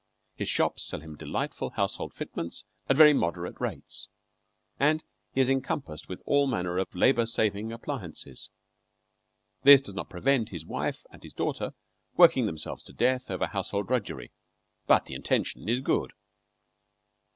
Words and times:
His 0.33 0.49
shops 0.49 0.81
sell 0.81 0.99
him 0.99 1.15
delightful 1.15 1.69
household 1.75 2.11
fitments 2.15 2.65
at 2.89 2.97
very 2.97 3.13
moderate 3.13 3.61
rates, 3.61 4.09
and 4.79 5.03
he 5.31 5.41
is 5.41 5.47
encompassed 5.47 6.09
with 6.09 6.23
all 6.25 6.47
manner 6.47 6.79
of 6.79 6.95
labor 6.95 7.27
saving 7.27 7.71
appliances. 7.71 8.49
This 9.61 9.79
does 9.79 9.93
not 9.93 10.09
prevent 10.09 10.49
his 10.49 10.65
wife 10.65 11.05
and 11.11 11.21
his 11.21 11.35
daughter 11.35 11.75
working 12.17 12.47
themselves 12.47 12.83
to 12.85 12.93
death 12.93 13.29
over 13.29 13.45
household 13.45 13.89
drudgery; 13.89 14.31
but 14.87 15.05
the 15.05 15.13
intention 15.13 15.69
is 15.69 15.81
good. 15.81 16.13